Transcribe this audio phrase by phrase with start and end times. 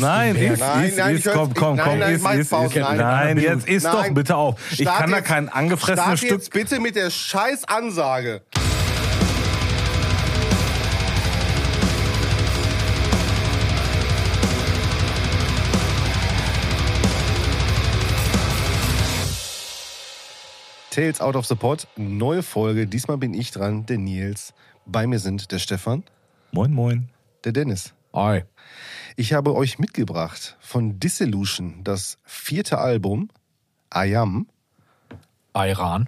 [0.00, 0.60] Nein, ist, Werke.
[0.60, 2.96] Nein, ist, nein, ist, ich komm, komm, nein, komm, nein, ist, mach ist, ist, nein.
[2.96, 3.92] nein, jetzt ist Nein.
[3.92, 4.72] doch bitte auf.
[4.72, 6.30] Ich Start kann da kein angefressenes Start Stück.
[6.30, 8.42] jetzt bitte mit der scheiß Ansage.
[20.90, 22.86] Tales Out of the Pot, neue Folge.
[22.86, 24.52] Diesmal bin ich dran, der Nils.
[24.86, 26.02] Bei mir sind der Stefan,
[26.52, 27.08] Moin, moin.
[27.44, 27.92] der Dennis.
[28.12, 28.44] Ei.
[29.16, 33.28] Ich habe euch mitgebracht von Dissolution das vierte Album,
[33.90, 34.46] Ayam,
[35.54, 36.06] Iran.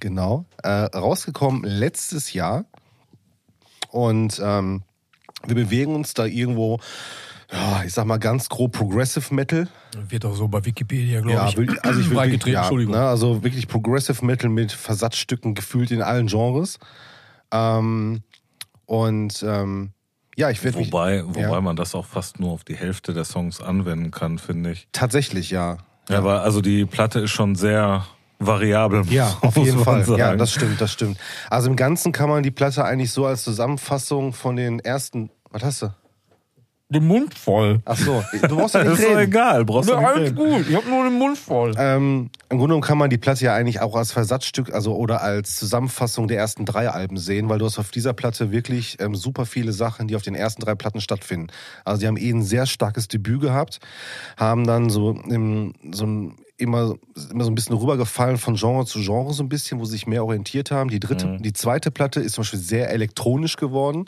[0.00, 2.64] genau, äh, rausgekommen letztes Jahr.
[3.90, 4.82] Und ähm,
[5.46, 6.78] wir bewegen uns da irgendwo,
[7.50, 9.68] ja, ich sag mal ganz grob Progressive Metal.
[10.08, 11.56] Wird auch so bei Wikipedia, glaube Ja, ich.
[11.56, 12.94] will- also ich wirklich, ja, Entschuldigung.
[12.94, 16.78] ne, also wirklich Progressive Metal mit Versatzstücken gefühlt in allen Genres.
[17.50, 18.22] Ähm,
[18.86, 19.92] und ähm,
[20.36, 21.60] ja, ich werde Wobei, wobei Ja.
[21.60, 24.88] man das auch fast nur auf die Hälfte der Songs anwenden kann, finde ich.
[24.92, 25.78] tatsächlich ja.
[26.08, 28.04] Ja, aber also die Platte ist schon sehr
[28.38, 29.04] variabel.
[29.08, 30.04] Ja, auf jeden Fall.
[30.04, 30.18] Sagen.
[30.18, 31.16] Ja, das stimmt, das stimmt.
[31.48, 35.30] Also im Ganzen kann man die Platte eigentlich so als Zusammenfassung von den ersten.
[35.50, 35.94] Was hast du?
[36.92, 37.80] Den Mund voll.
[37.86, 40.36] Ach so, du brauchst ja nicht ist doch egal, brauchst du Ja, nicht alles reden.
[40.36, 40.68] gut.
[40.68, 41.74] Ich hab nur den Mund voll.
[41.78, 45.22] Ähm, Im Grunde genommen kann man die Platte ja eigentlich auch als Versatzstück, also oder
[45.22, 49.14] als Zusammenfassung der ersten drei Alben sehen, weil du hast auf dieser Platte wirklich ähm,
[49.14, 51.46] super viele Sachen, die auf den ersten drei Platten stattfinden.
[51.84, 53.80] Also die haben eh ein sehr starkes Debüt gehabt,
[54.36, 56.94] haben dann so, im, so ein, immer,
[57.30, 60.06] immer so ein bisschen rübergefallen von Genre zu Genre so ein bisschen, wo sie sich
[60.06, 60.90] mehr orientiert haben.
[60.90, 64.04] Die dritte, die zweite Platte ist zum Beispiel sehr elektronisch geworden.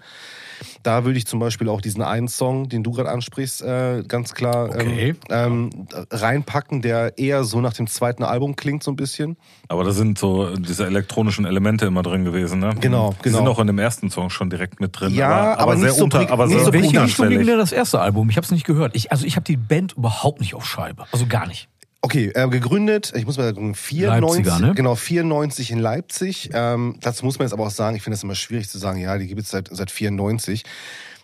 [0.83, 4.35] Da würde ich zum Beispiel auch diesen einen Song, den du gerade ansprichst, äh, ganz
[4.35, 5.15] klar Okay.
[5.31, 9.37] ähm, ähm, reinpacken, der eher so nach dem zweiten Album klingt so ein bisschen.
[9.69, 12.75] Aber da sind so diese elektronischen Elemente immer drin gewesen, ne?
[12.81, 13.39] Genau, Die genau.
[13.39, 15.15] sind auch in dem ersten Song schon direkt mit drin.
[15.15, 17.47] Ja, aber, aber sehr nicht so unter, präg- aber nicht sehr so Welche Richtung ging
[17.47, 18.29] denn das erste Album?
[18.31, 18.95] Ich habe es nicht gehört.
[18.95, 21.05] Ich, also ich habe die Band überhaupt nicht auf Scheibe.
[21.13, 21.69] Also gar nicht.
[22.05, 24.75] Okay, äh, gegründet, ich muss mal sagen, 94, Leipziger, ne?
[24.75, 26.51] genau, 94 in Leipzig.
[26.53, 29.01] Ähm, dazu muss man jetzt aber auch sagen, ich finde das immer schwierig zu sagen,
[29.01, 30.64] ja, die gibt es seit, seit 94.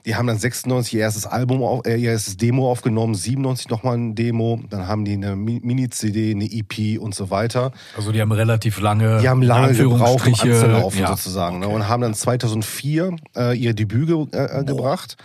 [0.06, 3.98] Die haben dann 96 ihr erstes Album, auf, äh, ihr erstes Demo aufgenommen, 97 nochmal
[3.98, 7.72] ein Demo, dann haben die eine Mi- Mini-CD, eine EP und so weiter.
[7.94, 11.08] Also die haben relativ lange, Die haben lange gebraucht, um anzulaufen ja.
[11.08, 11.58] sozusagen.
[11.58, 11.68] Ne?
[11.68, 15.18] Und haben dann 2004 äh, ihr Debüt ge äh, gebracht.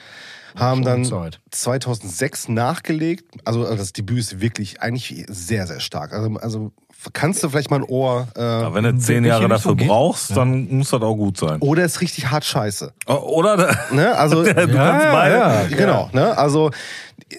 [0.55, 1.39] Haben dann Zeit.
[1.51, 3.25] 2006 nachgelegt.
[3.45, 6.13] Also äh, das Debüt ist wirklich eigentlich sehr, sehr stark.
[6.13, 6.71] Also, also
[7.13, 8.27] kannst du vielleicht mal ein Ohr...
[8.35, 9.87] Äh, Aber wenn du zehn Jahre dafür geht?
[9.87, 11.59] brauchst, dann muss das auch gut sein.
[11.61, 12.93] oder ist richtig hart scheiße.
[13.07, 13.77] O- Oder?
[13.91, 14.15] Ne?
[14.17, 14.71] Also, Du kannst
[15.11, 15.35] beide.
[15.35, 15.63] ja.
[15.69, 16.37] Genau, ne?
[16.37, 16.71] Also,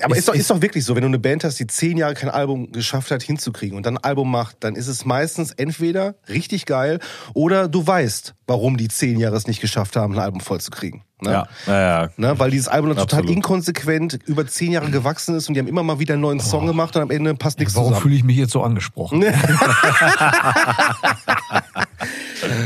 [0.03, 1.97] aber Ist- ist, doch, ist- doch wirklich so, wenn du eine Band hast, die zehn
[1.97, 5.53] Jahre kein Album geschafft hat hinzukriegen und dann ein Album macht, dann ist es meistens
[5.53, 6.99] entweder richtig geil
[7.35, 11.03] oder du weißt, warum die zehn Jahre es nicht geschafft haben, ein Album vollzukriegen.
[11.23, 11.31] Ne?
[11.31, 12.11] Ja, ja, ja.
[12.19, 13.37] Ne, weil dieses Album dann total Absolut.
[13.37, 16.67] inkonsequent über zehn Jahre gewachsen ist und die haben immer mal wieder einen neuen Song
[16.67, 18.03] gemacht und am Ende passt nichts Warum zusammen.
[18.03, 19.25] fühle ich mich jetzt so angesprochen?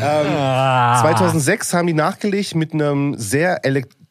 [0.02, 1.00] Ah.
[1.00, 3.64] 2006 haben die nachgelegt mit einem sehr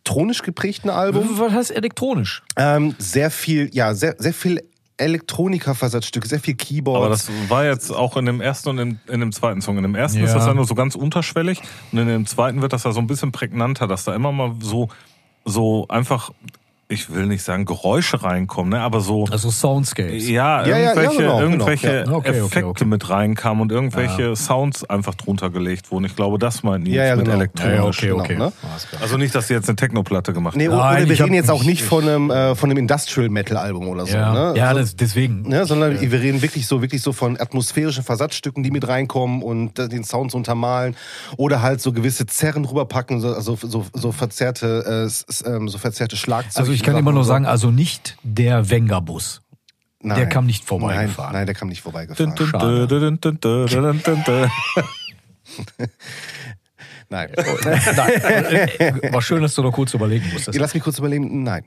[0.09, 1.29] elektronisch geprägten Album.
[1.37, 2.41] Was heißt elektronisch?
[2.55, 4.61] Ähm, sehr viel, ja, sehr, sehr viel
[4.97, 6.97] Elektronika-Versatzstücke, sehr viel Keyboard.
[6.97, 9.77] Aber das war jetzt auch in dem ersten und in, in dem zweiten Song.
[9.77, 10.25] In dem ersten Ja.
[10.25, 11.61] ist das ja nur so ganz unterschwellig
[11.91, 14.55] und in dem zweiten wird das ja so ein bisschen prägnanter, dass da immer mal
[14.59, 14.89] so,
[15.45, 16.31] so einfach,
[16.91, 20.27] ich will nicht sagen Geräusche reinkommen, ne, aber so, Also Soundscapes.
[20.27, 22.01] ja, Ja, ja, ja, irgendwelche, genau, genau, irgendwelche ja.
[22.01, 22.85] Okay, okay, Effekte okay.
[22.85, 26.05] mit reinkamen und irgendwelche Sounds einfach drunter gelegt wurden.
[26.05, 27.37] Ich glaube, das meint Nils Ja, ja, mit genau.
[27.37, 28.01] elektronisch.
[28.01, 28.61] Ja, ja, okay, Genau, okay.
[28.63, 28.99] ne?
[29.01, 30.73] Also nicht, dass sie jetzt eine Technoplatte gemacht Nee, haben.
[30.73, 33.87] oder Nein, wir ich hab reden jetzt auch nicht von einem, äh, von einem Industrial-Metal-Album
[33.87, 34.17] oder so.
[34.17, 34.57] Ja, Ne?
[34.57, 35.43] ja Also- das, deswegen.
[35.43, 39.77] Ne, sondern wir reden wirklich so, wirklich so von atmosphärischen Versatzstücken, die mit reinkommen und
[39.77, 40.95] äh, den Sounds untermalen
[41.37, 45.07] oder halt so gewisse Zerren rüberpacken, so, also so, so verzerrte,
[45.45, 46.59] äh, ähm, so verzerrte Schlagzeuge.
[46.59, 49.41] Also ich kann immer nur sagen, also nicht der Wenger-Bus.
[50.01, 51.33] nein, der kam nicht nein, vorbeigefahren.
[51.33, 52.35] nein, der kam nicht vorbeigefahren.
[52.35, 52.51] Dun.
[57.11, 57.29] Nein.
[57.35, 60.57] Nein, war schön, dass du noch kurz überlegen musstest.
[60.59, 61.43] Lass mich kurz überlegen.
[61.43, 61.63] Nein.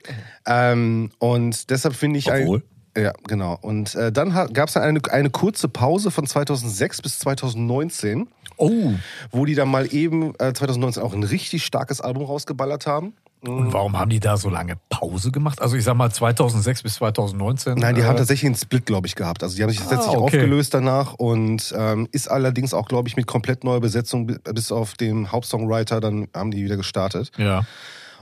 [0.46, 2.30] Ähm, und deshalb finde ich...
[2.30, 2.62] ein- Obwohl?
[2.96, 3.58] Ja, genau.
[3.60, 8.92] Und äh, dann gab es eine, eine kurze Pause von 2006 bis 2019, Oh,
[9.30, 13.14] wo die dann mal eben äh, 2019 auch ein richtig starkes Album rausgeballert haben.
[13.42, 15.60] Und warum haben die da so lange Pause gemacht?
[15.60, 17.74] Also ich sag mal 2006 bis 2019.
[17.74, 19.42] Nein, die äh, haben tatsächlich einen Split, glaube ich, gehabt.
[19.42, 20.24] Also die haben sich tatsächlich Ah, okay.
[20.38, 24.70] aufgelöst danach und ähm, ist allerdings auch, glaube ich, mit komplett neuer Besetzung bi- bis
[24.72, 27.32] auf den Hauptsongwriter, dann haben die wieder gestartet.
[27.36, 27.64] Ja.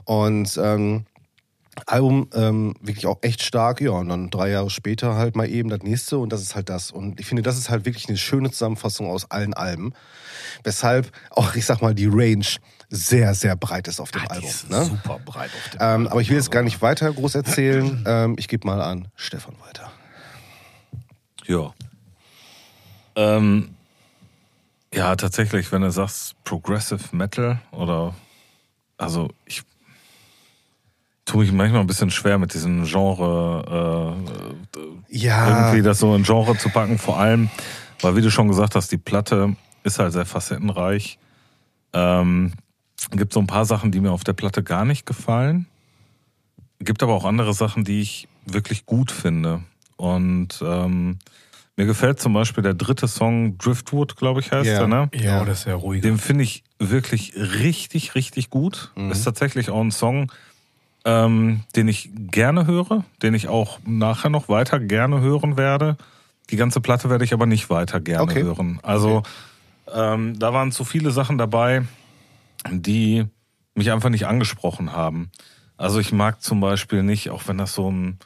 [0.04, 1.04] Und ähm,
[1.86, 5.68] Album ähm, wirklich auch echt stark, ja, und dann drei Jahre später halt mal eben
[5.70, 6.90] das nächste und das ist halt das.
[6.90, 9.92] Und ich finde, das ist halt wirklich eine schöne Zusammenfassung aus allen Alben.
[10.64, 12.44] Weshalb auch, ich sag mal, die Range
[12.92, 14.48] sehr, sehr breit ist auf dem Die Album.
[14.48, 14.84] ist Ne?
[14.84, 16.06] super breit auf dem Ähm, Album.
[16.08, 18.04] aber ich will jetzt gar nicht weiter groß erzählen.
[18.06, 19.90] Ähm, ich gebe mal an Stefan weiter.
[21.46, 21.72] Ja.
[23.16, 23.74] Ähm,
[24.92, 28.14] ja, tatsächlich, wenn du sagst Progressive Metal oder
[28.98, 29.62] also ich
[31.24, 34.16] tue mich manchmal ein bisschen schwer mit diesem Genre
[34.76, 37.50] äh, Ja, irgendwie das so in Genre zu packen, vor allem,
[38.00, 39.54] weil wie du schon gesagt hast, die Platte
[39.84, 41.18] ist halt sehr facettenreich.
[41.92, 42.52] Ähm,
[43.10, 45.66] gibt so ein paar Sachen, die mir auf der Platte gar nicht gefallen.
[46.80, 49.62] Gibt aber auch andere Sachen, die ich wirklich gut finde.
[49.96, 51.18] Und ähm,
[51.76, 54.80] mir gefällt zum Beispiel der dritte Song Driftwood, glaube ich, heißt Ja.
[54.82, 55.08] er, ne?
[55.14, 56.02] ja, das ist ja ruhig.
[56.02, 58.90] Den finde ich wirklich richtig, richtig gut.
[58.96, 59.10] Mhm.
[59.10, 60.32] Ist tatsächlich auch ein Song,
[61.04, 65.96] ähm, den ich gerne höre, den ich auch nachher noch weiter gerne hören werde.
[66.50, 68.42] Die ganze Platte werde ich aber nicht weiter gerne Okay.
[68.42, 68.80] hören.
[68.82, 69.22] Also
[69.94, 71.82] ähm, da waren zu viele Sachen dabei,
[72.68, 73.26] die
[73.74, 75.30] mich einfach nicht angesprochen haben.
[75.76, 78.18] Also ich mag zum Beispiel nicht, auch wenn das so ein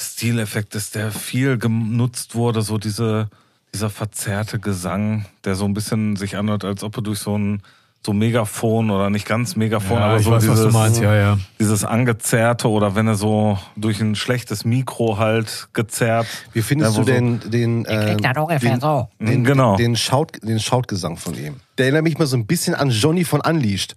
[0.00, 3.30] Stileffekt ist, der viel genutzt wurde, so diese,
[3.72, 7.62] dieser verzerrte Gesang, der so ein bisschen sich anhört, als ob er durch so ein
[8.04, 11.00] so Megafon oder nicht ganz Megafon, ja, aber ich so weiß, dieses, was du meinst,
[11.00, 11.38] ja, ja.
[11.58, 16.26] dieses angezerrte oder wenn er so durch ein schlechtes Mikro halt gezerrt.
[16.52, 19.08] wie findest du denn den, äh, den, so.
[19.18, 19.76] den, Genau.
[19.76, 21.56] den, Schaut, den Schautgesang von ihm?
[21.78, 23.96] Der erinnert mich mal so ein bisschen an Johnny von Unleashed.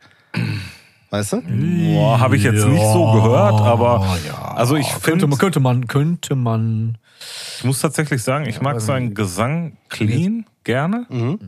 [1.10, 1.42] Weißt du?
[1.42, 4.54] Boah, habe ich jetzt nicht so gehört, aber ja.
[4.56, 6.98] also ich könnte, man, könnte man, könnte man.
[7.58, 11.40] ich muss tatsächlich sagen, ich mag seinen Gesang clean gerne, Mhm.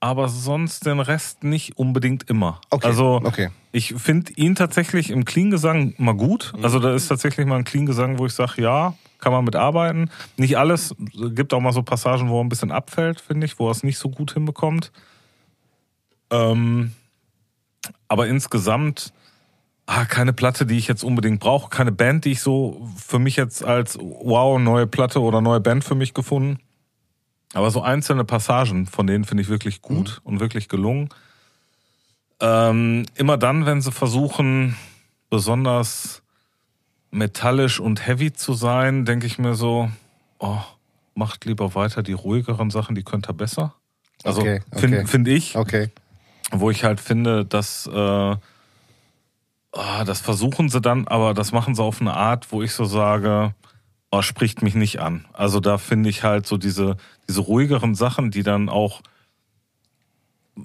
[0.00, 2.60] Aber sonst den Rest nicht unbedingt immer.
[2.70, 3.48] Okay, Also okay.
[3.72, 6.52] ich finde ihn tatsächlich im Clean-Gesang mal gut.
[6.56, 6.64] Mhm.
[6.64, 10.10] Also da ist tatsächlich mal ein Clean-Gesang, wo ich sage, ja, kann man mitarbeiten.
[10.36, 10.94] Nicht alles,
[11.30, 13.82] gibt auch mal so Passagen, wo er ein bisschen abfällt, finde ich, wo er es
[13.82, 14.92] nicht so gut hinbekommt.
[16.30, 16.92] Ähm,
[18.06, 19.12] aber insgesamt
[19.88, 23.36] ah, keine Platte, die ich jetzt unbedingt brauche, keine Band, die ich so für mich
[23.36, 26.60] jetzt als wow, neue Platte oder neue Band für mich gefunden.
[27.54, 31.08] Aber so einzelne Passagen von denen finde ich wirklich gut und wirklich gelungen.
[32.40, 34.76] Ähm, immer dann, wenn sie versuchen,
[35.30, 36.22] besonders
[37.10, 39.90] metallisch und heavy zu sein, denke ich mir so,
[40.38, 40.60] oh,
[41.14, 43.74] macht lieber weiter die ruhigeren Sachen, die könnt ihr besser.
[44.24, 45.06] Also Okay, finde okay.
[45.06, 45.90] find ich, Okay.
[46.52, 48.36] wo ich halt finde, dass äh,
[49.72, 52.84] ah, das versuchen sie dann, aber das machen sie auf eine Art, wo ich so
[52.84, 53.54] sage,
[54.10, 55.26] oh, spricht mich nicht an.
[55.32, 56.96] Also da finde ich halt so diese,
[57.28, 59.02] diese ruhigeren Sachen, die dann auch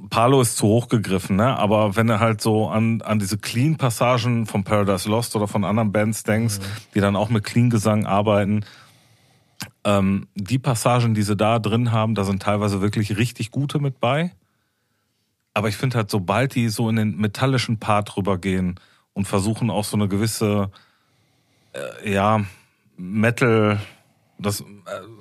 [0.09, 1.57] Palo ist zu hoch gegriffen, ne?
[1.57, 5.91] Aber wenn du halt so an, an diese Clean-Passagen von Paradise Lost oder von anderen
[5.91, 6.59] Bands denkst,
[6.95, 8.65] die dann auch mit Clean-Gesang arbeiten,
[9.83, 13.99] ähm, die Passagen, die sie da drin haben, da sind teilweise wirklich richtig gute mit
[13.99, 14.31] bei.
[15.53, 18.79] Aber ich finde halt, sobald die so in den metallischen Part rübergehen
[19.13, 20.71] und versuchen auch so eine gewisse,
[21.73, 22.43] äh, ja,
[22.97, 23.79] Metal,
[24.39, 24.65] das, äh,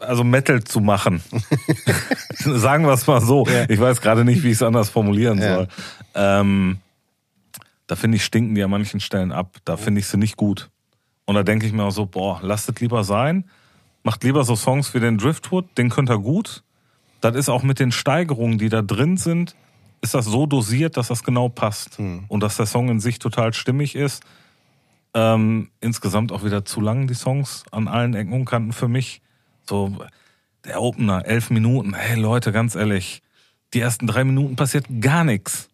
[0.01, 1.23] also Metal zu machen.
[2.39, 3.47] Sagen wir es mal so.
[3.69, 5.55] Ich weiß gerade nicht, wie ich es anders formulieren Ja.
[5.57, 5.69] soll.
[6.15, 6.79] Ähm,
[7.87, 9.57] da finde ich, stinken die an manchen Stellen ab.
[9.65, 10.71] Da finde ich sie nicht gut.
[11.25, 13.45] Und da denke ich mir auch so, boah, lasst es lieber sein.
[14.03, 16.63] Macht lieber so Songs wie den Driftwood, den könnt ihr gut.
[17.21, 19.55] Das ist auch mit den Steigerungen, die da drin sind,
[20.01, 22.01] ist das so dosiert, dass das genau passt.
[22.27, 24.25] Und dass der Song in sich total stimmig ist.
[25.15, 29.21] Ähm, insgesamt auch wieder zu lang, die Songs an allen Ecken und Kanten für mich.
[29.69, 29.99] So,
[30.65, 31.95] der Opener, elf Minuten.
[31.95, 33.23] Hey Leute, ganz ehrlich,
[33.75, 35.69] die ersten drei Minuten passiert gar nichts.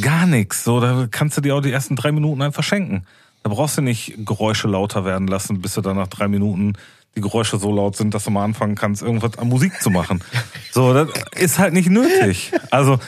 [0.00, 0.64] Gar nichts.
[0.64, 3.04] So, da kannst du dir auch die ersten drei Minuten einfach schenken.
[3.42, 6.74] Da brauchst du nicht Geräusche lauter werden lassen, bis du dann nach drei Minuten
[7.14, 10.22] die Geräusche so laut sind, dass du mal anfangen kannst, irgendwas an Musik zu machen.
[10.70, 12.52] So, das ist halt nicht nötig.
[12.70, 12.98] Also,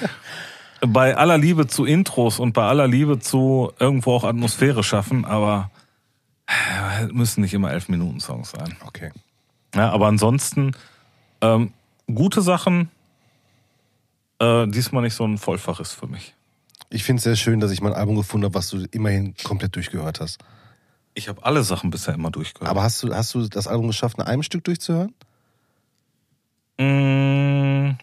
[0.87, 5.71] bei aller Liebe zu Intros und bei aller Liebe zu irgendwo auch Atmosphäre schaffen, aber
[6.47, 8.77] äh, müssen nicht immer elf Minuten Songs sein.
[8.87, 9.13] Okay.
[9.75, 10.73] Ja, aber ansonsten
[11.41, 11.73] ähm,
[12.13, 12.91] gute Sachen.
[14.39, 16.35] Äh, diesmal nicht so ein Vollfach ist für mich.
[16.91, 19.75] Ich finde es sehr schön, dass ich mein Album gefunden habe, was du immerhin komplett
[19.77, 20.39] durchgehört hast.
[21.15, 22.71] Ich habe alle Sachen bisher immer durchgehört.
[22.71, 25.15] Aber hast du, hast du das Album geschafft, in einem Stück durchzuhören?
[26.79, 27.95] Mm, äh,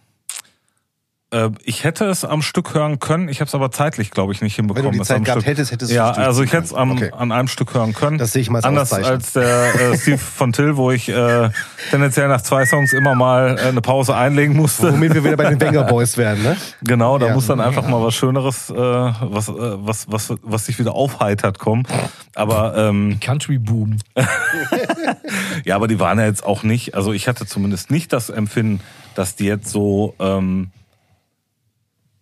[1.63, 4.57] ich hätte es am Stück hören können, ich habe es aber zeitlich, glaube ich, nicht
[4.57, 4.91] Wenn hinbekommen.
[4.91, 6.91] du die es Zeit gehabt Stück- hättest, hättest du Ja, also ich hätte es am,
[6.91, 7.11] Okay.
[7.17, 8.17] an einem Stück hören können.
[8.17, 11.49] Das sehe ich mal als Anders als der äh, Steve von Till, wo ich äh,
[11.89, 14.91] tendenziell nach zwei Songs immer mal äh, eine Pause einlegen musste.
[14.91, 16.57] Womit wir wieder bei den Wenger Boys werden, ne?
[16.83, 17.33] Genau, da Ja.
[17.33, 21.59] muss dann einfach mal was Schöneres, äh, was, äh, was, was, was sich wieder aufheitert
[21.59, 21.87] kommen.
[22.35, 23.97] Aber ähm, Country Boom.
[25.63, 28.81] ja, aber die waren ja jetzt auch nicht, also ich hatte zumindest nicht das Empfinden,
[29.15, 30.71] dass die jetzt so, ähm,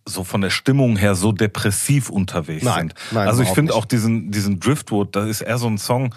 [0.09, 2.95] so von der Stimmung her so depressiv unterwegs Nein, sind.
[3.11, 6.13] nein, also ich finde auch diesen, diesen Driftwood, das ist eher so ein Song,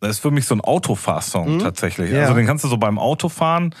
[0.00, 2.10] das ist für mich so ein Autofahrsong tatsächlich.
[2.10, 2.16] Mhm.
[2.16, 2.22] Ja.
[2.22, 3.74] Also den kannst du so beim Autofahren,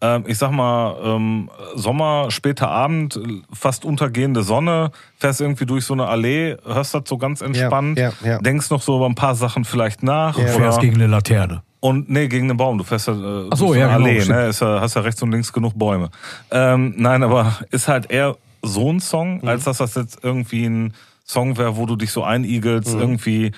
[0.00, 3.18] ähm, ich sag mal, ähm, Sommer, später Abend,
[3.52, 8.12] fast untergehende Sonne, fährst irgendwie durch so eine Allee, hörst das so ganz entspannt, ja,
[8.22, 8.38] ja.
[8.38, 10.36] denkst noch so über ein paar Sachen vielleicht nach.
[10.36, 11.62] Oder, Fährst gegen eine Laterne.
[11.80, 12.76] und nee, gegen den Baum.
[12.78, 14.38] Du fährst ja äh, Ach so, ja, eine genau, Allee, stimmt.
[14.38, 14.46] ne?
[14.48, 16.10] Ist ja, hast ja rechts und links genug Bäume.
[16.50, 19.48] Ähm, nein, aber ist halt eher so ein Song, Mhm.
[19.48, 20.94] als dass das jetzt irgendwie ein
[21.24, 23.00] Song wäre, wo du dich so einigelst, Mhm.
[23.00, 23.52] irgendwie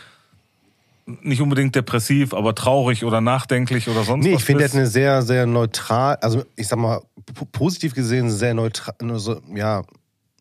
[1.23, 4.41] nicht unbedingt depressiv, aber traurig oder nachdenklich oder sonst Nee, was.
[4.41, 7.01] ich finde, er hat eine sehr, sehr neutral, also ich sag mal,
[7.35, 9.83] po- positiv gesehen, sehr neutral, so, ja,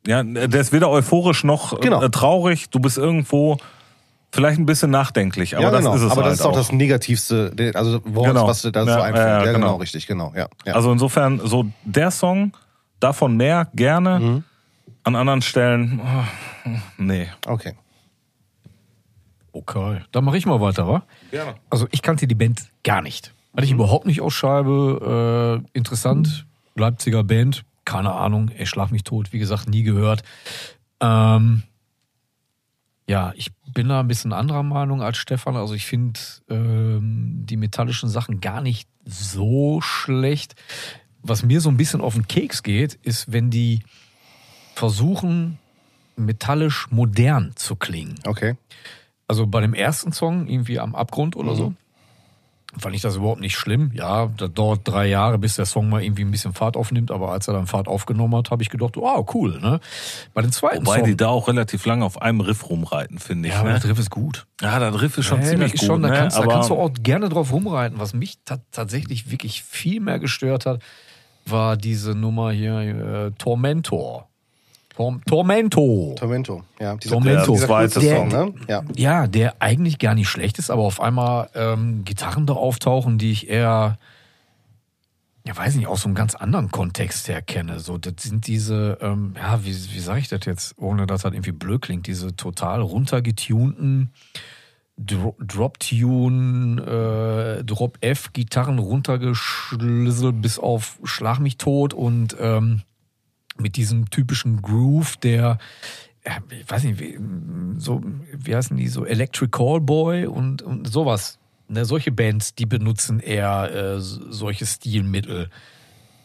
[0.06, 2.02] Ja, der ist weder euphorisch noch Genau.
[2.02, 2.70] äh, traurig.
[2.70, 3.58] Du bist irgendwo
[4.32, 5.92] vielleicht ein bisschen nachdenklich, aber ja, genau.
[5.92, 8.48] das ist es Aber halt das ist auch, das Negativste, also Wort, Genau.
[8.48, 9.28] was dir da so Ja, einfällt.
[9.28, 9.68] ja, Ja, genau.
[9.68, 9.76] genau.
[9.78, 10.48] richtig, genau, ja.
[10.66, 10.74] ja.
[10.76, 12.54] Also insofern, so der Song,
[13.02, 14.20] davon mehr, gerne.
[14.20, 14.44] Mhm.
[15.08, 17.30] An anderen Stellen, oh, nee.
[17.46, 17.76] okay.
[19.54, 21.04] Okay, dann mache ich mal weiter, wa?
[21.32, 21.56] Gerne.
[21.70, 23.34] Also ich kannte die Band gar nicht.
[23.54, 25.64] Hatte ich überhaupt nicht aus Scheibe.
[25.64, 26.46] Äh, interessant,
[26.76, 30.24] Leipziger Band, keine Ahnung, ey, schlag mich tot, wie gesagt, nie gehört.
[31.00, 31.64] Ähm,
[33.08, 35.56] ja, ich bin da ein bisschen anderer Meinung als Stefan.
[35.56, 40.56] Also ich finde ähm, die metallischen Sachen gar nicht so schlecht.
[41.22, 43.84] Was mir so ein bisschen auf den Keks geht, ist, wenn die
[44.78, 45.58] versuchen,
[46.16, 48.16] metallisch modern zu klingen.
[48.26, 48.56] Okay.
[49.28, 51.74] Also bei dem ersten Song, irgendwie am Abgrund oder so,
[52.78, 53.92] fand ich das überhaupt nicht schlimm.
[53.96, 57.32] Ja, das dauert drei Jahre, bis der Song mal irgendwie ein bisschen Fahrt aufnimmt, aber
[57.32, 59.80] als er dann Fahrt aufgenommen hat, habe ich gedacht, wow, cool, ne?
[60.36, 63.50] Bei den zweiten Wobei Song, die da auch relativ lange auf einem Riff rumreiten, finde
[63.50, 63.56] ich.
[63.56, 63.80] ja, aber ne?
[63.80, 64.46] der Riff ist gut.
[64.62, 65.96] Ja, der Riff ist schon Ja, ziemlich das ist gut.
[65.96, 66.18] schon, da, ne?
[66.18, 68.00] kannst, da aber kannst du auch gerne drauf rumreiten.
[68.00, 70.84] Was mich ta tatsächlich wirklich viel mehr gestört hat,
[71.46, 74.27] war diese Nummer hier, äh, Tormentor.
[74.98, 76.16] Tor Tormento.
[76.18, 76.96] Tormento, ja.
[76.96, 77.54] Dieser, Tormento.
[77.54, 78.28] Dieser Zweite kurze Song.
[78.30, 78.54] ne?
[78.68, 78.84] Ja.
[78.96, 83.32] Ja, der eigentlich gar nicht schlecht ist, aber auf einmal ähm, Gitarren da auftauchen, die
[83.32, 84.00] ich eher,
[85.46, 87.80] ja weiß nicht, aus so einem ganz anderen Kontext her kenne.
[87.80, 91.32] So, das sind diese, ähm, ja, wie, wie sage ich das jetzt, ohne dass das
[91.32, 94.12] irgendwie blöd klingt, diese total runtergetunten
[94.98, 96.82] Dro Drop-Tune,
[97.60, 102.82] äh, Drop-F-Gitarren runtergeschlüsselt bis auf Schlag mich tot und ähm,
[103.62, 105.58] mit diesem typischen Groove, der,
[106.50, 107.18] ich weiß nicht, wie,
[107.78, 108.02] so,
[108.34, 111.40] wie heißen die, so Electric Callboy und, und sowas.
[111.70, 115.50] Ne, solche Bands, die benutzen eher äh, solche Stilmittel,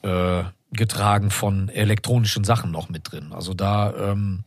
[0.02, 3.32] äh, getragen von elektronischen Sachen noch mit drin.
[3.32, 4.44] Also da, ähm,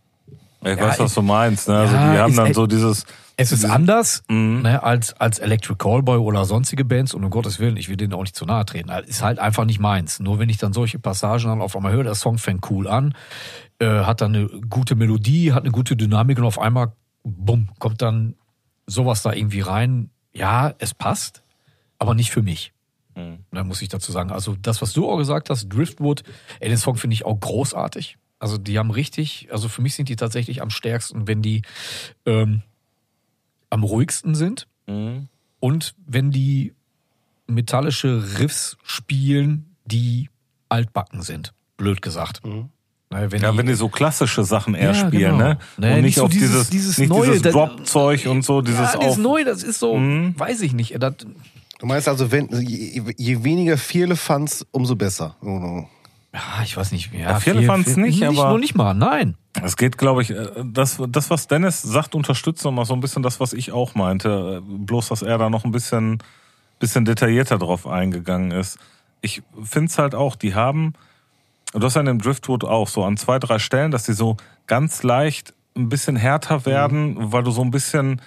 [0.74, 1.68] ich weiß, was du meinst.
[1.68, 1.76] Ne?
[1.78, 3.06] Also die haben dann so dieses.
[3.38, 4.62] es ist anders Mhm.
[4.64, 8.14] ne, als, als Electric Callboy oder sonstige Bands und um Gottes Willen, ich will denen
[8.14, 8.90] auch nicht zu nahe treten.
[9.06, 10.20] Ist halt einfach nicht meins.
[10.20, 13.14] Nur wenn ich dann solche Passagen dann auf einmal höre, der Song fängt cool an,
[13.80, 16.94] äh, hat dann eine gute Melodie, hat eine gute Dynamik und auf einmal,
[17.24, 18.36] bumm, kommt dann
[18.88, 20.10] sowas da irgendwie rein.
[20.34, 21.44] Ja, es passt,
[22.00, 22.72] aber nicht für mich.
[23.16, 23.40] Mhm.
[23.52, 24.32] Da muss ich dazu sagen.
[24.32, 26.24] Also das, was du auch gesagt hast, Driftwood,
[26.60, 28.18] ey, den Song finde ich auch großartig.
[28.40, 31.62] Also die haben richtig, also für mich sind die tatsächlich am stärksten, wenn die
[32.26, 32.62] ähm,
[33.70, 35.28] am ruhigsten sind Mhm.
[35.60, 36.74] und wenn die
[37.48, 40.30] metallische Riffs spielen, die
[40.70, 41.54] altbacken sind.
[41.78, 42.46] Blöd gesagt.
[42.46, 42.70] Mhm.
[43.12, 45.38] Ne, wenn Ja, die, wenn die so klassische Sachen eher Ja, spielen, genau.
[45.38, 45.60] ne?
[45.78, 48.80] Und nicht nicht so auf dieses- dieses, dieses nicht Neue, dieses Drop-Zeug und so, dieses
[48.80, 49.06] ja, das auf.
[49.12, 50.38] ist neu, das ist so, Mhm.
[50.40, 50.96] weiß ich nicht.
[51.02, 51.14] Das,
[51.78, 55.36] Du meinst also, wenn, je, je weniger Vierlefanz, umso besser.
[55.42, 55.90] Oh, no.
[56.36, 57.12] Ja, ich weiß nicht.
[57.14, 59.36] Ja, Ja, Firlefanz nicht, aber- Nur nicht mal, nein.
[59.64, 63.24] Es geht, glaube ich, äh, das, das, was Dennis sagt, unterstützt nochmal so ein bisschen
[63.24, 64.62] das, was ich auch meinte.
[64.62, 66.20] Äh, Bloß, dass er da noch ein bisschen,
[66.80, 68.78] bisschen detaillierter drauf eingegangen ist.
[69.22, 70.94] Ich finde es halt auch, die haben,
[71.74, 74.36] du hast ja in dem Driftwood auch so an zwei, drei Stellen, dass die so
[74.68, 78.22] ganz leicht ein bisschen härter werden, weil du so ein bisschen,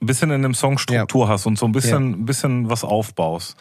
[0.00, 3.56] ein bisschen in dem Song Struktur hast und so ein bisschen, ein bisschen was aufbaust.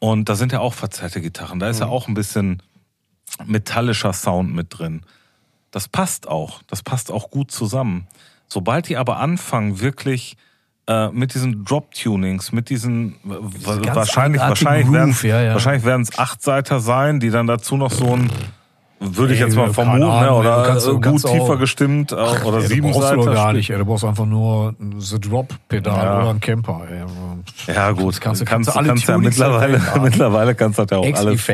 [0.00, 1.58] Und da sind ja auch verzerrte Gitarren.
[1.58, 2.62] Da ist ja auch ein bisschen
[3.46, 5.02] metallischer Sound mit drin.
[5.70, 6.62] Das passt auch.
[6.66, 8.06] Das passt auch gut zusammen.
[8.48, 10.36] Sobald die aber anfangen, wirklich
[10.86, 13.16] äh, mit diesen Drop-Tunings, mit diesen
[13.58, 15.52] Diese ganz wahrscheinlich, wahrscheinlich werden Groove, ja, ja.
[15.52, 18.30] wahrscheinlich werden es acht Seiter sein, die dann dazu noch so ein
[19.00, 20.32] würde ich jetzt mal keine vermuten, ne?
[20.34, 23.08] Oder du kannst- du gut kannst auch- tiefer gestimmt äh, oder Ey, sieben du brauchst
[23.08, 23.32] Seiter.
[23.32, 23.78] gar nicht, ey.
[23.78, 26.18] du brauchst einfach nur The Drop-Pedal Ja.
[26.20, 26.82] oder ein Camper.
[26.90, 27.74] Ey.
[27.74, 30.90] Ja gut, Das kannst du- kannst, kannst alle kannst ja mittlerweile, mittlerweile kannst du das
[30.90, 31.46] ja auch alles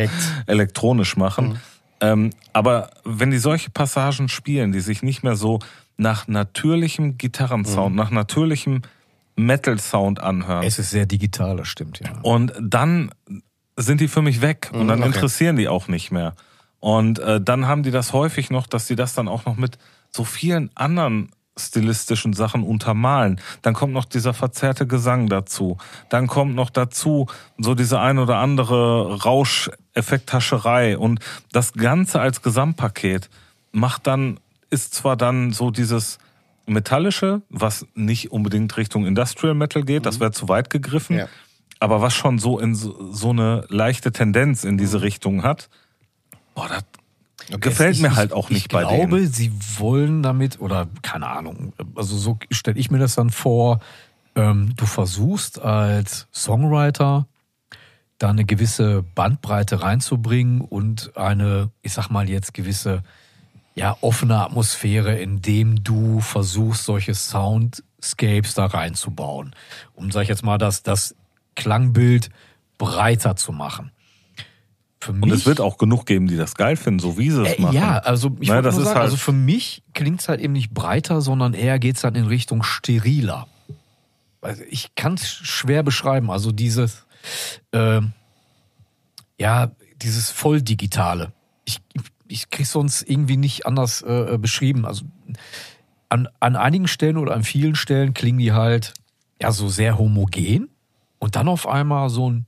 [0.46, 1.58] elektronisch machen.
[2.00, 5.58] Ähm, aber wenn die solche Passagen spielen, die sich nicht mehr so
[5.96, 8.82] nach natürlichem Gitarrensound, nach natürlichem
[9.36, 12.10] Metal-Sound anhören, Es ist sehr digital, das stimmt, ja.
[12.22, 13.10] und dann
[13.76, 15.08] sind die für mich weg und dann okay.
[15.08, 16.34] interessieren die auch nicht mehr.
[16.84, 19.78] Und äh, dann haben die das häufig noch, dass sie das dann auch noch mit
[20.10, 23.40] so vielen anderen stilistischen Sachen untermalen.
[23.62, 25.78] Dann kommt noch dieser verzerrte Gesang dazu.
[26.10, 27.26] Dann kommt noch dazu
[27.56, 30.98] so diese ein oder andere Rauscheffekthascherei.
[30.98, 31.20] Und
[31.52, 33.30] das Ganze als Gesamtpaket
[33.72, 34.38] macht dann,
[34.68, 36.18] ist zwar dann so dieses
[36.66, 41.28] Metallische, was nicht unbedingt Richtung Industrial Metal geht, das wäre zu weit gegriffen, Ja.
[41.80, 45.70] aber was schon so in so, so eine leichte Tendenz in diese Richtung hat.
[46.54, 46.84] Boah, das
[47.60, 49.32] gefällt Ich- mir ich- halt auch nicht ich bei glaube, denen.
[49.32, 53.80] sie wollen damit, oder keine Ahnung, also so stelle ich mir das dann vor,
[54.36, 57.26] ähm, du versuchst als Songwriter
[58.18, 63.02] da eine gewisse Bandbreite reinzubringen und eine, ich sag mal jetzt gewisse,
[63.74, 69.54] ja, offene Atmosphäre, indem du versuchst, solche Soundscapes da reinzubauen.
[69.94, 71.14] Um, sag ich jetzt mal, das, das
[71.56, 72.30] Klangbild
[72.78, 73.90] breiter zu machen.
[75.04, 77.58] Für Und es wird auch genug geben, die das geil finden, so wie sie es
[77.58, 77.76] äh, machen.
[77.76, 80.28] Ja, also ich Na, wollte das nur ist sagen, halt- also für mich klingt es
[80.28, 83.46] halt eben nicht breiter, sondern eher geht's dann in Richtung steriler.
[84.40, 86.30] Also ich kann es schwer beschreiben.
[86.30, 87.04] Also dieses,
[87.72, 88.12] ähm,
[89.38, 89.70] ja,
[90.00, 91.32] dieses Volldigitale.
[91.64, 91.80] Ich,
[92.28, 94.86] ich krieg's sonst irgendwie nicht anders äh, beschrieben.
[94.86, 95.04] Also
[96.08, 98.94] an, an einigen Stellen oder an vielen Stellen klingen die halt
[99.40, 100.68] ja so sehr homogen
[101.18, 102.46] und dann auf einmal so ein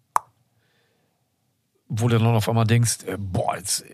[1.88, 3.84] wo du dann auf einmal denkst, äh, boah, jetzt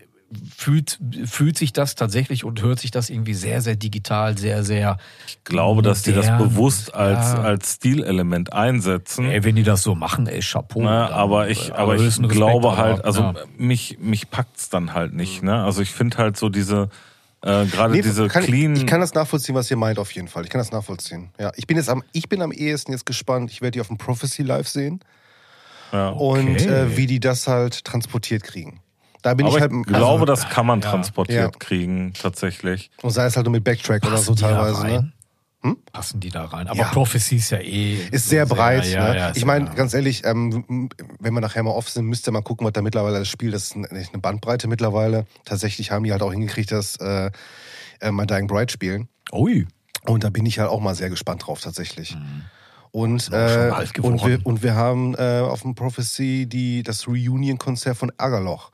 [0.57, 4.97] fühlt, fühlt sich das tatsächlich und hört sich das irgendwie sehr, sehr digital, sehr, sehr.
[5.27, 6.49] Ich glaube, dass die das modern.
[6.49, 7.41] bewusst als, Ja.
[7.43, 9.25] als Stilelement einsetzen.
[9.29, 10.81] Ey, wenn die das so machen, ey, Chapeau.
[10.81, 13.33] Na, Dann, aber ich, äh, aber ich Respekt, glaube aber, halt, also ja.
[13.57, 15.63] mich, mich packt's dann halt nicht, ne?
[15.63, 16.89] Also ich finde halt so diese,
[17.41, 18.75] äh, gerade Nee, diese kann, clean.
[18.75, 20.43] Ich kann das nachvollziehen, was ihr meint, auf jeden Fall.
[20.45, 21.29] Ich kann das nachvollziehen.
[21.39, 23.51] Ja, ich bin jetzt am, ich bin am ehesten jetzt gespannt.
[23.51, 25.01] Ich werde die auf dem Prophecy Live sehen
[25.93, 26.09] ja.
[26.09, 26.65] und Okay.
[26.67, 28.79] äh, wie die das halt transportiert kriegen.
[29.21, 30.89] Da bin aber ich ich halt, also, glaube, das kann man ja.
[30.91, 31.59] transportiert Ja.
[31.59, 32.91] kriegen, tatsächlich.
[33.01, 34.85] und sei es halt nur mit Backtrack oder so Passen die da teilweise.
[34.87, 34.93] Ne?
[34.95, 35.13] rein?
[35.93, 36.67] Passen die da rein?
[36.67, 36.87] Aber Ja.
[36.89, 37.97] Prophecy ist ja eh.
[38.11, 38.85] Ist sehr breit.
[38.85, 39.17] Ja, ne?
[39.17, 40.89] ja, ich meine, ja- ganz ehrlich, ähm,
[41.21, 43.51] wenn wir nachher mal off sind, müsst ihr mal gucken, was da mittlerweile das Spiel,
[43.51, 45.25] das ist eine Bandbreite mittlerweile.
[45.45, 47.31] Tatsächlich haben die halt auch hingekriegt, dass äh,
[48.01, 49.07] äh, My Dying Bride spielen.
[49.31, 49.65] Ui.
[50.05, 52.13] Und da bin ich halt auch mal sehr gespannt drauf, tatsächlich.
[52.15, 52.41] Und, Mhm.
[52.93, 58.11] Schon äh, und, wir, und wir haben äh, auf dem Prophecy die, das Reunion-Konzert von
[58.17, 58.71] Ärgerloch.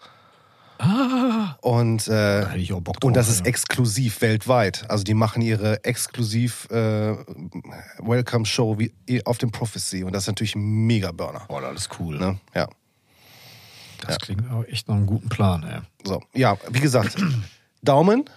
[0.80, 1.58] Ah.
[1.62, 3.46] Und, äh, hätte ich auch Bock drauf, und das ist ja.
[3.48, 4.86] exklusiv weltweit.
[4.90, 7.16] Also die machen ihre exklusiv äh,
[8.00, 8.94] Welcome-Show wie
[9.26, 10.04] auf dem Prophecy.
[10.04, 11.42] Und das ist natürlich ein Mega-Burner.
[11.48, 12.18] Boah, das ist cool.
[12.18, 12.40] Ne?
[12.56, 12.70] Ja.
[14.08, 15.80] Das klingt auch echt nach einem guten Plan, ey.
[16.06, 17.18] So, ja, wie gesagt,
[17.82, 18.30] Daumen.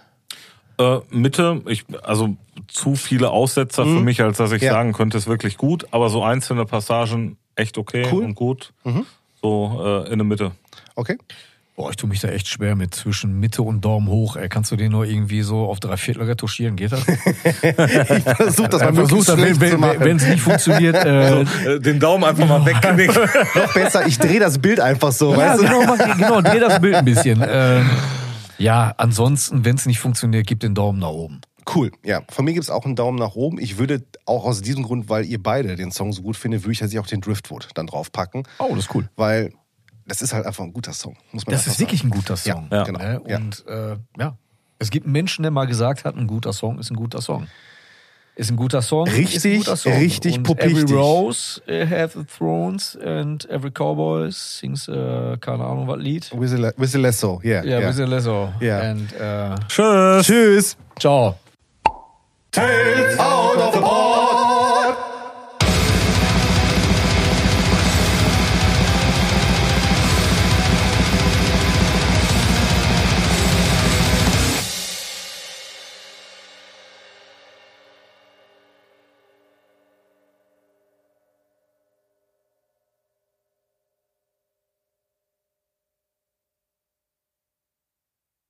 [1.11, 2.35] Äh, Mitte, ich, also
[2.67, 4.65] zu viele Aussetzer für mich, als dass ich Mhm.
[4.67, 4.73] Ja.
[4.73, 8.21] sagen könnte, ist wirklich gut, aber so einzelne Passagen echt okay Cool.
[8.21, 8.25] Mhm.
[8.29, 8.73] und gut.
[9.41, 10.51] So äh, in der Mitte.
[10.95, 11.17] Okay.
[11.75, 14.35] Boah, ich tue mich da echt schwer mit zwischen Mitte und Daumen hoch.
[14.35, 16.75] Ey, kannst du den nur irgendwie so auf drei Viertel retuschieren?
[16.75, 17.03] Geht das?
[17.07, 19.95] Ich versuche das mal Versuch das, wenn zu machen.
[19.99, 20.95] wenn es nicht funktioniert.
[21.05, 23.15] Äh, Äh, den Daumen einfach mal wegknicken.
[23.55, 25.65] Noch besser, ich drehe das Bild einfach so, ja, weißt du?
[25.65, 27.43] genau, mach, genau, dreh das Bild ein bisschen.
[27.47, 27.89] Ähm,
[28.63, 31.41] ja, ansonsten, wenn es nicht funktioniert, gib den Daumen nach oben.
[31.73, 32.21] Cool, ja.
[32.29, 33.59] Von mir gibt es auch einen Daumen nach oben.
[33.59, 36.73] Ich würde auch aus diesem Grund, weil ihr beide den Song so gut findet, würde
[36.73, 38.43] ich tatsächlich auch den Driftwood dann draufpacken.
[38.59, 39.09] Oh, das ist cool.
[39.15, 39.53] Weil
[40.05, 42.67] das ist halt einfach ein guter Song, muss man Das ist wirklich ein guter Song.
[42.69, 42.83] Ja, Ja.
[42.83, 42.99] genau.
[42.99, 43.21] Ne?
[43.27, 43.37] Ja.
[43.37, 44.37] Und äh, ja,
[44.79, 47.47] es gibt einen Menschen, der mal gesagt hat, ein guter Song ist ein guter Song.
[48.35, 49.05] Ist ein guter Song.
[49.05, 49.93] ist ein Richtig, guter Song.
[49.93, 50.83] richtig und.
[50.85, 56.31] Every rose uh, hath a thrones and every cowboy sings, uh, keine Ahnung, was Lied.
[56.33, 57.63] Whistle, Whistle Lesso, yeah.
[57.63, 57.87] Ja, yeah.
[57.87, 58.53] bisschen lesser.
[58.59, 58.79] Ja.
[58.79, 60.25] And, äh, Tschüss.
[60.25, 60.77] Tschüss.
[60.97, 61.35] ciao.
[62.51, 63.12] Tales